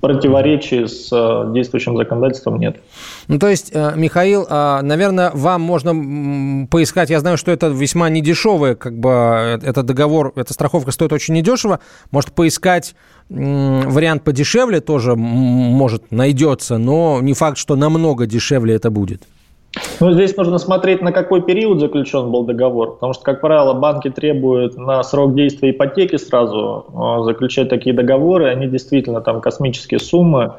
противоречий 0.00 0.86
с 0.86 1.08
э, 1.12 1.52
действующим 1.52 1.96
законодательством 1.96 2.58
нет. 2.58 2.76
Ну, 3.28 3.38
то 3.38 3.48
есть, 3.48 3.70
э, 3.72 3.92
Михаил, 3.94 4.44
э, 4.48 4.80
наверное, 4.82 5.30
вам 5.32 5.62
можно 5.62 6.66
поискать, 6.66 7.10
я 7.10 7.20
знаю, 7.20 7.36
что 7.36 7.52
это 7.52 7.68
весьма 7.68 8.08
недешевый, 8.08 8.74
как 8.74 8.98
бы, 8.98 9.10
э, 9.10 9.58
это 9.62 9.82
договор, 9.82 10.32
эта 10.34 10.52
страховка 10.52 10.90
стоит 10.90 11.12
очень 11.12 11.34
недешево, 11.34 11.78
может 12.10 12.32
поискать 12.32 12.94
вариант 13.28 14.24
подешевле 14.24 14.80
тоже, 14.80 15.14
может, 15.14 16.10
найдется, 16.10 16.76
но 16.76 17.20
не 17.22 17.32
факт, 17.32 17.56
что 17.56 17.76
намного 17.76 18.26
дешевле 18.26 18.74
это 18.74 18.90
будет. 18.90 19.22
Ну, 20.00 20.12
здесь 20.12 20.36
нужно 20.36 20.58
смотреть, 20.58 21.00
на 21.00 21.12
какой 21.12 21.42
период 21.42 21.80
заключен 21.80 22.30
был 22.30 22.44
договор, 22.44 22.94
потому 22.94 23.14
что, 23.14 23.24
как 23.24 23.40
правило, 23.40 23.72
банки 23.72 24.10
требуют 24.10 24.76
на 24.76 25.02
срок 25.02 25.34
действия 25.34 25.70
ипотеки 25.70 26.16
сразу 26.16 26.86
э, 26.92 27.24
заключать 27.24 27.70
такие 27.70 27.94
договоры, 27.94 28.48
они 28.48 28.66
действительно 28.66 29.22
там 29.22 29.40
космические 29.40 29.98
суммы, 29.98 30.54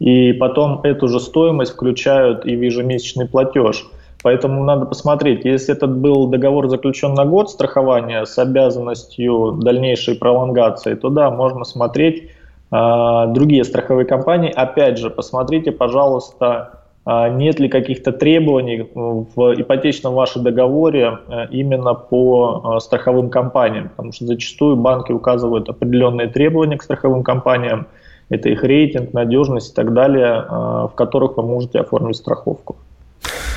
и 0.00 0.32
потом 0.32 0.80
эту 0.82 1.08
же 1.08 1.18
стоимость 1.18 1.72
включают 1.72 2.44
и 2.44 2.54
в 2.54 2.60
ежемесячный 2.60 3.26
платеж. 3.26 3.86
Поэтому 4.22 4.64
надо 4.64 4.84
посмотреть, 4.84 5.44
если 5.44 5.74
этот 5.74 5.96
был 5.96 6.26
договор 6.26 6.68
заключен 6.68 7.14
на 7.14 7.24
год 7.24 7.50
страхования 7.50 8.26
с 8.26 8.36
обязанностью 8.38 9.58
дальнейшей 9.62 10.16
пролонгации, 10.16 10.94
то 10.94 11.08
да, 11.08 11.30
можно 11.30 11.64
смотреть 11.64 12.24
э, 12.70 13.24
другие 13.28 13.64
страховые 13.64 14.06
компании. 14.06 14.52
Опять 14.52 14.98
же, 14.98 15.08
посмотрите, 15.08 15.72
пожалуйста, 15.72 16.77
нет 17.08 17.58
ли 17.58 17.68
каких-то 17.68 18.12
требований 18.12 18.86
в 18.94 19.54
ипотечном 19.58 20.14
вашем 20.14 20.42
договоре 20.42 21.18
э, 21.28 21.46
именно 21.50 21.94
по 21.94 22.76
э, 22.76 22.80
страховым 22.80 23.30
компаниям, 23.30 23.88
потому 23.88 24.12
что 24.12 24.26
зачастую 24.26 24.76
банки 24.76 25.12
указывают 25.12 25.70
определенные 25.70 26.28
требования 26.28 26.76
к 26.76 26.82
страховым 26.82 27.22
компаниям, 27.22 27.86
это 28.28 28.50
их 28.50 28.62
рейтинг, 28.62 29.14
надежность 29.14 29.72
и 29.72 29.74
так 29.74 29.94
далее, 29.94 30.44
э, 30.46 30.50
в 30.50 30.92
которых 30.94 31.38
вы 31.38 31.44
можете 31.44 31.80
оформить 31.80 32.16
страховку. 32.16 32.76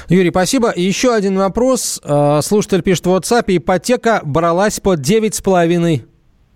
Юрий, 0.08 0.30
спасибо. 0.30 0.72
И 0.72 0.82
еще 0.82 1.14
один 1.14 1.38
вопрос. 1.38 2.02
Э, 2.06 2.40
слушатель 2.42 2.82
пишет 2.84 3.06
в 3.06 3.10
WhatsApp. 3.10 3.44
Ипотека 3.48 4.22
бралась 4.24 4.80
под 4.80 5.00
9,5 5.00 6.02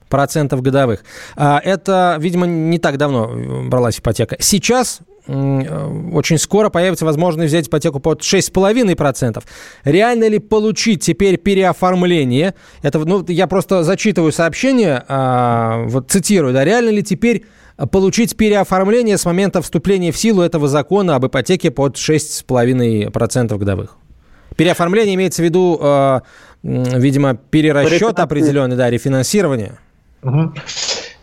процентов 0.07 0.61
годовых. 0.61 1.03
А, 1.35 1.59
это, 1.63 2.15
видимо, 2.19 2.45
не 2.45 2.79
так 2.79 2.97
давно 2.97 3.31
бралась 3.67 3.99
ипотека. 3.99 4.37
Сейчас 4.39 5.01
очень 5.27 6.37
скоро 6.37 6.69
появится 6.69 7.05
возможность 7.05 7.49
взять 7.49 7.67
ипотеку 7.67 7.99
под 7.99 8.21
6,5%. 8.21 9.43
Реально 9.83 10.27
ли 10.27 10.39
получить 10.39 11.03
теперь 11.03 11.37
переоформление? 11.37 12.53
Это, 12.81 12.99
ну, 12.99 13.25
я 13.27 13.47
просто 13.47 13.83
зачитываю 13.83 14.31
сообщение, 14.31 15.03
а, 15.07 15.83
вот 15.87 16.11
цитирую, 16.11 16.53
да, 16.53 16.63
реально 16.63 16.89
ли 16.89 17.03
теперь 17.03 17.45
получить 17.91 18.37
переоформление 18.37 19.17
с 19.17 19.25
момента 19.25 19.61
вступления 19.61 20.11
в 20.11 20.17
силу 20.17 20.41
этого 20.41 20.67
закона 20.67 21.15
об 21.15 21.25
ипотеке 21.25 21.71
под 21.71 21.97
6,5% 21.97 23.57
годовых? 23.57 23.97
Переоформление 24.55 25.15
имеется 25.15 25.41
в 25.41 25.45
виду, 25.45 25.77
э, 25.81 26.19
видимо, 26.63 27.35
перерасчет 27.35 28.19
определенный, 28.19 28.77
да, 28.77 28.89
рефинансирование. 28.89 29.79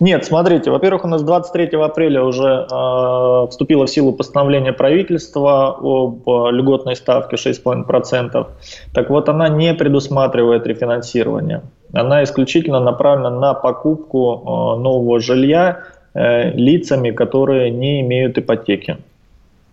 Нет, 0.00 0.24
смотрите, 0.24 0.70
во-первых, 0.70 1.04
у 1.04 1.08
нас 1.08 1.22
23 1.22 1.78
апреля 1.80 2.24
уже 2.24 2.66
э, 2.68 3.46
вступило 3.50 3.86
в 3.86 3.90
силу 3.90 4.12
постановление 4.12 4.72
правительства 4.72 5.76
об 5.78 6.28
э, 6.28 6.50
льготной 6.50 6.96
ставке 6.96 7.36
6,5%. 7.36 8.46
Так 8.92 9.10
вот, 9.10 9.28
она 9.28 9.48
не 9.48 9.72
предусматривает 9.74 10.66
рефинансирование. 10.66 11.62
Она 11.92 12.24
исключительно 12.24 12.80
направлена 12.80 13.30
на 13.30 13.54
покупку 13.54 14.42
э, 14.42 14.80
нового 14.80 15.20
жилья 15.20 15.84
э, 16.14 16.50
лицами, 16.50 17.12
которые 17.12 17.70
не 17.70 18.00
имеют 18.00 18.38
ипотеки, 18.38 18.96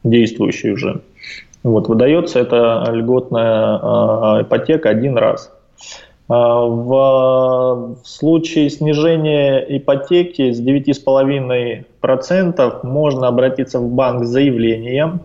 действующей 0.03 0.73
уже. 0.73 1.01
Вот, 1.63 1.87
выдается 1.87 2.39
эта 2.39 2.85
льготная 2.91 3.79
э, 3.79 4.41
ипотека 4.43 4.89
один 4.89 5.17
раз. 5.17 5.51
А, 6.29 6.65
в 6.65 7.97
случае 8.03 8.69
снижения 8.69 9.65
ипотеки 9.67 10.51
с 10.51 10.61
9,5% 10.61 12.79
можно 12.83 13.27
обратиться 13.27 13.79
в 13.79 13.89
банк 13.89 14.25
с 14.25 14.27
заявлением. 14.27 15.21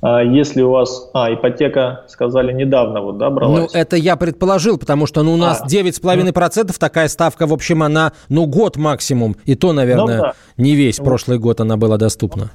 А, 0.00 0.22
если 0.22 0.62
у 0.62 0.70
вас... 0.70 1.10
А, 1.12 1.34
ипотека, 1.34 2.04
сказали, 2.08 2.54
недавно 2.54 3.02
вот, 3.02 3.18
да, 3.18 3.28
бралась? 3.28 3.70
Ну, 3.72 3.78
это 3.78 3.96
я 3.96 4.16
предположил, 4.16 4.78
потому 4.78 5.06
что 5.06 5.22
ну, 5.22 5.34
у 5.34 5.36
нас 5.36 5.60
а, 5.60 5.66
9,5% 5.66 6.64
ну, 6.66 6.72
такая 6.78 7.08
ставка, 7.08 7.46
в 7.46 7.52
общем, 7.52 7.82
она, 7.82 8.14
ну, 8.30 8.46
год 8.46 8.78
максимум. 8.78 9.36
И 9.44 9.56
то, 9.56 9.74
наверное, 9.74 10.16
ну, 10.16 10.22
да. 10.22 10.32
не 10.56 10.74
весь 10.74 10.96
прошлый 10.96 11.38
год 11.38 11.60
она 11.60 11.76
была 11.76 11.98
доступна. 11.98 12.50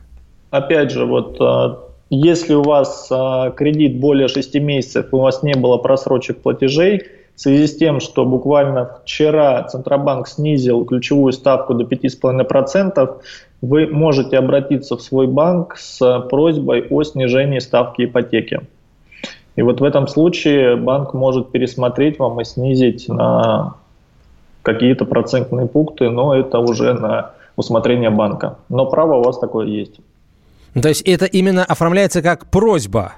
Опять 0.49 0.89
же, 0.89 1.05
вот 1.05 1.39
а, 1.39 1.77
если 2.09 2.55
у 2.55 2.63
вас 2.63 3.11
кредит 3.55 3.99
более 3.99 4.27
6 4.27 4.55
месяцев, 4.55 5.05
у 5.11 5.19
вас 5.19 5.43
не 5.43 5.53
было 5.53 5.77
просрочек 5.77 6.41
платежей, 6.41 7.03
в 7.35 7.41
связи 7.41 7.67
с 7.67 7.75
тем, 7.75 7.99
что 7.99 8.25
буквально 8.25 8.99
вчера 9.03 9.63
Центробанк 9.63 10.27
снизил 10.27 10.85
ключевую 10.85 11.33
ставку 11.33 11.73
до 11.73 11.83
5,5%, 11.83 13.21
вы 13.61 13.87
можете 13.87 14.37
обратиться 14.37 14.97
в 14.97 15.01
свой 15.01 15.27
банк 15.27 15.77
с 15.77 16.19
просьбой 16.29 16.87
о 16.89 17.03
снижении 17.03 17.59
ставки 17.59 18.05
ипотеки. 18.05 18.61
И 19.55 19.61
вот 19.61 19.81
в 19.81 19.83
этом 19.83 20.07
случае 20.07 20.75
банк 20.75 21.13
может 21.13 21.51
пересмотреть 21.51 22.19
вам 22.19 22.39
и 22.41 22.45
снизить 22.45 23.07
на 23.09 23.75
какие-то 24.63 25.05
процентные 25.05 25.67
пункты, 25.67 26.09
но 26.09 26.35
это 26.35 26.59
уже 26.59 26.93
на 26.93 27.31
усмотрение 27.55 28.09
банка. 28.09 28.57
Но 28.69 28.85
право 28.85 29.15
у 29.15 29.23
вас 29.23 29.37
такое 29.39 29.67
есть. 29.67 29.99
То 30.79 30.87
есть 30.87 31.01
это 31.01 31.25
именно 31.25 31.65
оформляется 31.65 32.21
как 32.21 32.49
просьба? 32.49 33.13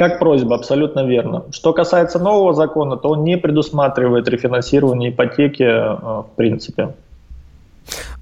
Как 0.00 0.18
просьба, 0.18 0.54
абсолютно 0.54 1.04
верно. 1.04 1.44
Что 1.50 1.74
касается 1.74 2.18
нового 2.18 2.54
закона, 2.54 2.96
то 2.96 3.10
он 3.10 3.22
не 3.22 3.36
предусматривает 3.36 4.26
рефинансирование 4.28 5.10
ипотеки 5.10 5.62
э, 5.62 5.94
в 5.94 6.26
принципе. 6.36 6.94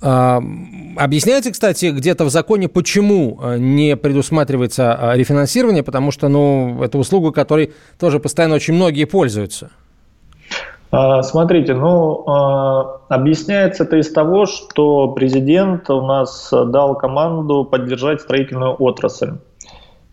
А, 0.03 0.43
объясняете, 0.97 1.53
кстати, 1.53 1.93
где-то 1.93 2.25
в 2.25 2.31
законе, 2.31 2.69
почему 2.69 3.39
э, 3.41 3.59
не 3.59 3.95
предусматривается 3.95 4.99
э, 5.01 5.17
рефинансирование, 5.17 5.85
потому 5.85 6.11
что, 6.11 6.27
ну, 6.27 6.83
это 6.83 6.99
услуга, 6.99 7.31
которой 7.31 7.73
тоже 8.01 8.19
постоянно 8.19 8.57
очень 8.57 8.75
многие 8.75 9.05
пользуются. 9.05 9.71
А, 10.91 11.23
смотрите, 11.23 11.75
ну, 11.75 12.25
а, 12.27 13.03
объясняется 13.09 13.85
это 13.85 13.99
из 13.99 14.11
того, 14.11 14.47
что 14.47 15.13
президент 15.13 15.89
у 15.91 16.05
нас 16.05 16.53
дал 16.53 16.97
команду 16.97 17.65
поддержать 17.65 18.21
строительную 18.21 18.75
отрасль. 18.75 19.35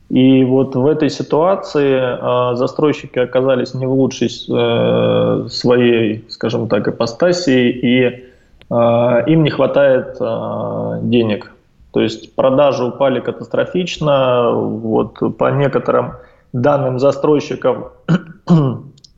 И 0.10 0.44
вот 0.44 0.76
в 0.76 0.86
этой 0.86 1.10
ситуации 1.10 1.96
э, 1.96 2.56
застройщики 2.56 3.18
оказались 3.18 3.74
не 3.74 3.88
в 3.88 3.94
лучшей 3.94 4.28
э, 4.28 5.48
своей, 5.50 6.26
скажем 6.30 6.68
так, 6.68 6.88
ипостаси, 6.88 7.70
и 7.70 8.04
э, 8.04 9.24
им 9.28 9.44
не 9.44 9.50
хватает 9.50 10.18
э, 10.20 11.00
денег. 11.02 11.52
То 11.92 12.02
есть 12.02 12.36
продажи 12.36 12.84
упали 12.84 13.20
катастрофично. 13.20 14.52
Вот 14.52 15.38
по 15.38 15.50
некоторым 15.50 16.16
данным 16.54 17.00
застройщиков 17.00 17.94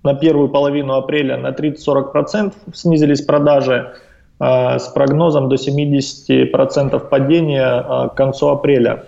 на 0.03 0.13
первую 0.13 0.49
половину 0.49 0.93
апреля 0.93 1.37
на 1.37 1.49
30-40% 1.49 2.53
снизились 2.73 3.21
продажи 3.21 3.93
э, 4.39 4.79
с 4.79 4.87
прогнозом 4.87 5.49
до 5.49 5.55
70% 5.55 7.09
падения 7.09 7.83
э, 7.83 8.09
к 8.09 8.13
концу 8.15 8.49
апреля. 8.49 9.03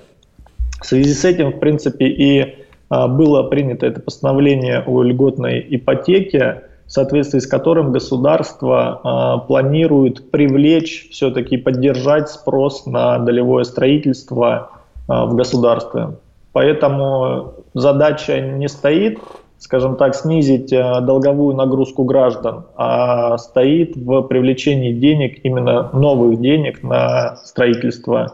В 0.82 0.86
связи 0.86 1.14
с 1.14 1.26
этим, 1.26 1.52
в 1.52 1.60
принципе, 1.60 2.08
и 2.08 2.56
а, 2.90 3.08
было 3.08 3.44
принято 3.44 3.86
это 3.86 4.00
постановление 4.02 4.84
о 4.86 5.04
льготной 5.04 5.66
ипотеке, 5.70 6.64
в 6.86 6.92
соответствии 6.92 7.40
с 7.40 7.48
которым 7.48 7.92
государство 7.92 9.02
а, 9.04 9.38
планирует 9.40 10.32
привлечь, 10.32 11.10
все-таки 11.12 11.58
поддержать 11.58 12.30
спрос 12.30 12.86
на 12.86 13.20
долевое 13.20 13.64
строительство 13.64 14.72
а, 15.08 15.26
в 15.26 15.36
государстве. 15.36 16.18
Поэтому 16.52 17.54
задача 17.76 18.42
не 18.42 18.68
стоит, 18.68 19.20
скажем 19.60 19.98
так, 19.98 20.16
снизить 20.16 20.72
долговую 20.72 21.56
нагрузку 21.56 22.06
граждан, 22.06 22.66
а 22.76 23.38
стоит 23.38 23.96
в 23.96 24.24
привлечении 24.24 24.94
денег, 24.94 25.42
именно 25.44 25.92
новых 25.94 26.42
денег 26.42 26.82
на 26.82 27.36
строительство 27.44 28.34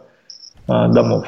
домов. 0.66 1.28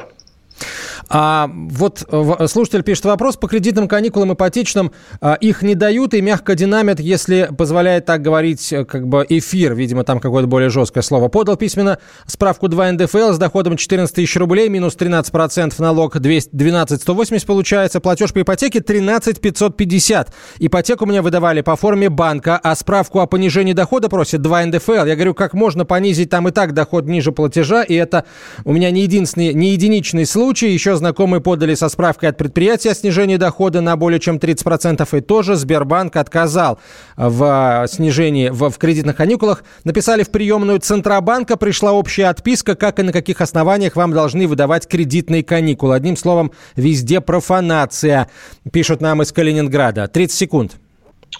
А 1.10 1.50
вот 1.52 2.06
слушатель 2.48 2.82
пишет 2.82 3.06
вопрос 3.06 3.36
по 3.36 3.48
кредитным 3.48 3.88
каникулам 3.88 4.34
ипотечным. 4.34 4.92
А, 5.20 5.34
их 5.34 5.62
не 5.62 5.74
дают 5.74 6.14
и 6.14 6.20
мягко 6.20 6.54
динамят, 6.54 7.00
если 7.00 7.48
позволяет 7.56 8.04
так 8.04 8.20
говорить 8.20 8.72
э, 8.72 8.84
как 8.84 9.08
бы 9.08 9.24
эфир. 9.28 9.74
Видимо, 9.74 10.04
там 10.04 10.20
какое-то 10.20 10.48
более 10.48 10.68
жесткое 10.68 11.02
слово. 11.02 11.28
Подал 11.28 11.56
письменно 11.56 11.98
справку 12.26 12.68
2 12.68 12.92
НДФЛ 12.92 13.32
с 13.32 13.38
доходом 13.38 13.76
14 13.76 14.14
тысяч 14.14 14.36
рублей, 14.36 14.68
минус 14.68 14.96
13% 14.96 15.74
налог 15.78 16.18
12 16.18 17.00
180 17.00 17.46
получается. 17.46 18.00
Платеж 18.00 18.32
по 18.32 18.42
ипотеке 18.42 18.80
13 18.80 19.40
550. 19.40 20.32
Ипотеку 20.58 21.06
мне 21.06 21.22
выдавали 21.22 21.62
по 21.62 21.76
форме 21.76 22.10
банка, 22.10 22.60
а 22.62 22.74
справку 22.74 23.20
о 23.20 23.26
понижении 23.26 23.72
дохода 23.72 24.08
просит 24.08 24.42
2 24.42 24.66
НДФЛ. 24.66 25.06
Я 25.06 25.14
говорю, 25.14 25.34
как 25.34 25.54
можно 25.54 25.86
понизить 25.86 26.28
там 26.28 26.48
и 26.48 26.50
так 26.50 26.74
доход 26.74 27.06
ниже 27.06 27.32
платежа, 27.32 27.82
и 27.82 27.94
это 27.94 28.24
у 28.64 28.72
меня 28.72 28.90
не 28.90 29.02
единственный, 29.02 29.54
не 29.54 29.72
единичный 29.72 30.26
случай. 30.26 30.68
Еще 30.68 30.97
знакомые 30.98 31.40
подали 31.40 31.74
со 31.74 31.88
справкой 31.88 32.28
от 32.28 32.36
предприятия 32.36 32.90
о 32.90 32.94
снижении 32.94 33.36
дохода 33.36 33.80
на 33.80 33.96
более 33.96 34.20
чем 34.20 34.36
30%, 34.36 35.16
и 35.16 35.20
тоже 35.20 35.56
Сбербанк 35.56 36.16
отказал 36.16 36.78
в 37.16 37.86
снижении 37.88 38.50
в, 38.50 38.68
в 38.70 38.78
кредитных 38.78 39.16
каникулах. 39.16 39.64
Написали 39.84 40.22
в 40.22 40.30
приемную 40.30 40.80
Центробанка, 40.80 41.56
пришла 41.56 41.92
общая 41.92 42.26
отписка, 42.26 42.74
как 42.74 42.98
и 42.98 43.02
на 43.02 43.12
каких 43.12 43.40
основаниях 43.40 43.96
вам 43.96 44.12
должны 44.12 44.46
выдавать 44.46 44.86
кредитные 44.86 45.42
каникулы. 45.42 45.94
Одним 45.94 46.16
словом, 46.16 46.52
везде 46.76 47.20
профанация, 47.20 48.28
пишут 48.70 49.00
нам 49.00 49.22
из 49.22 49.32
Калининграда. 49.32 50.08
30 50.08 50.36
секунд. 50.36 50.72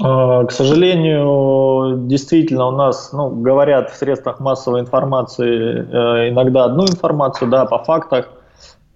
А, 0.01 0.45
к 0.45 0.53
сожалению, 0.53 2.07
действительно 2.07 2.69
у 2.69 2.71
нас, 2.73 3.13
ну, 3.13 3.31
говорят 3.31 3.91
в 3.91 3.97
средствах 3.97 4.39
массовой 4.39 4.81
информации 4.81 5.47
э, 5.47 6.29
иногда 6.31 6.65
одну 6.65 6.85
информацию, 6.85 7.51
да, 7.51 7.65
по 7.65 7.79
фактах 7.79 8.29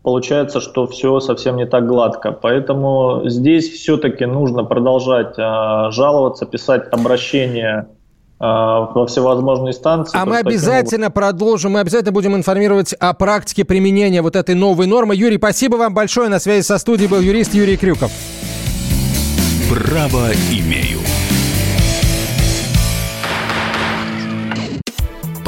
получается, 0.03 0.61
что 0.61 0.87
все 0.87 1.21
совсем 1.21 1.57
не 1.57 1.67
так 1.67 1.87
гладко. 1.87 2.33
Поэтому 2.33 3.23
здесь 3.25 3.71
все-таки 3.71 4.27
нужно 4.27 4.65
продолжать 4.65 5.39
э, 5.39 5.91
жаловаться, 5.91 6.45
писать 6.47 6.85
обращения 6.91 7.89
э, 8.41 8.45
во 8.45 9.07
всевозможные 9.07 9.73
станции. 9.73 10.19
А 10.21 10.27
мы 10.27 10.39
обязательно 10.39 11.07
таким... 11.07 11.23
продолжим, 11.23 11.73
мы 11.73 11.81
обязательно 11.81 12.13
будем 12.13 12.35
информировать 12.37 12.93
о 12.95 13.15
практике 13.15 13.65
применения 13.65 14.23
вот 14.23 14.37
этой 14.37 14.55
новой 14.55 14.87
нормы. 14.87 15.15
Юрий, 15.15 15.39
спасибо 15.39 15.77
вам 15.77 15.95
большое. 15.95 16.29
На 16.29 16.41
связи 16.41 16.65
со 16.65 16.79
студией 16.79 17.09
был 17.09 17.21
юрист 17.21 17.55
Юрий 17.55 17.77
Крюков. 17.77 18.11
Право 19.71 20.29
имею. 20.51 20.99